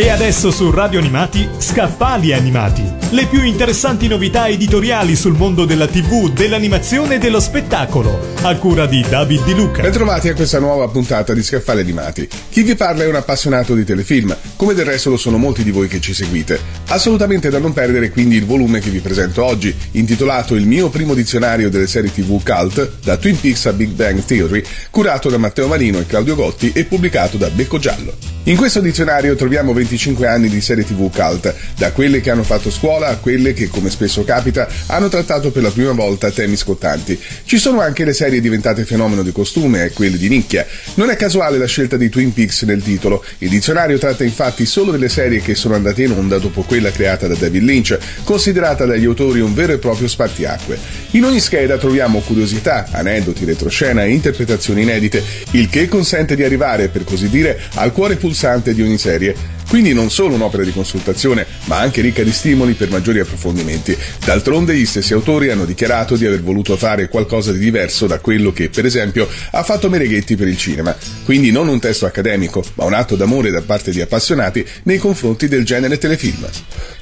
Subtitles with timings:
[0.00, 2.84] E adesso su Radio Animati, Scaffali Animati.
[3.10, 8.16] Le più interessanti novità editoriali sul mondo della TV, dell'animazione e dello spettacolo.
[8.42, 9.82] A cura di David Di Luca.
[9.82, 12.28] Bentrovati a questa nuova puntata di Scaffali Animati.
[12.48, 15.72] Chi vi parla è un appassionato di telefilm, come del resto lo sono molti di
[15.72, 16.60] voi che ci seguite.
[16.90, 21.12] Assolutamente da non perdere quindi il volume che vi presento oggi, intitolato Il mio primo
[21.12, 24.62] dizionario delle serie TV cult, da Twin Peaks a Big Bang Theory,
[24.92, 28.37] curato da Matteo Marino e Claudio Gotti e pubblicato da Becco Giallo.
[28.48, 32.70] In questo dizionario troviamo 25 anni di serie TV cult, da quelle che hanno fatto
[32.70, 37.20] scuola a quelle che, come spesso capita, hanno trattato per la prima volta temi scottanti.
[37.44, 40.66] Ci sono anche le serie diventate fenomeno di costume e quelle di nicchia.
[40.94, 43.22] Non è casuale la scelta di Twin Peaks nel titolo.
[43.36, 47.26] Il dizionario tratta infatti solo delle serie che sono andate in onda dopo quella creata
[47.26, 50.78] da David Lynch, considerata dagli autori un vero e proprio spartiacque.
[51.10, 56.88] In ogni scheda troviamo curiosità, aneddoti, retroscena e interpretazioni inedite, il che consente di arrivare,
[56.88, 59.57] per così dire, al cuore pulsante pulsante di ogni serie.
[59.68, 63.96] Quindi non solo un'opera di consultazione, ma anche ricca di stimoli per maggiori approfondimenti.
[64.24, 68.52] D'altronde gli stessi autori hanno dichiarato di aver voluto fare qualcosa di diverso da quello
[68.52, 70.96] che, per esempio, ha fatto Mereghetti per il cinema.
[71.24, 75.48] Quindi non un testo accademico, ma un atto d'amore da parte di appassionati nei confronti
[75.48, 76.48] del genere telefilm.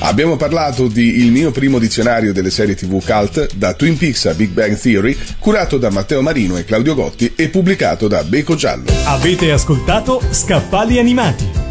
[0.00, 4.34] Abbiamo parlato di Il mio primo dizionario delle serie TV cult, da Twin Peaks a
[4.34, 8.90] Big Bang Theory, curato da Matteo Marino e Claudio Gotti e pubblicato da Beco Giallo.
[9.04, 11.57] Avete ascoltato Scaffali Animati